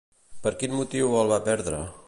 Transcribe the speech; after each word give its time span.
Per 0.45 0.53
quin 0.63 0.73
motiu 0.79 1.13
el 1.21 1.31
va 1.35 1.41
perdre? 1.51 1.87